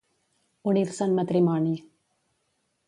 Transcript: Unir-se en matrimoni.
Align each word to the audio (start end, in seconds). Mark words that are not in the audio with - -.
Unir-se 0.71 1.03
en 1.09 1.13
matrimoni. 1.19 1.77